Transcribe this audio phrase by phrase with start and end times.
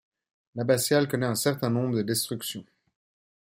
[0.55, 2.65] L'abbatiale connaît un certain nombre de destructions.